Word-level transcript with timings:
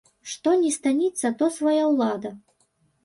Што 0.31 0.53
ні 0.61 0.71
станіца, 0.77 1.31
то 1.41 1.51
свая 1.61 1.83
ўлада. 1.93 2.29